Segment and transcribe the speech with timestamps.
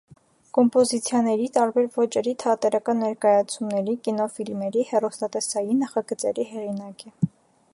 [0.17, 7.15] Բազմաթիվ կոմպոզիցիաների, տարբեր ոճերի թատերական ներկայացումների, կինոֆիլմերի, հեռուստատեսային նախագծերի հեղինակ է։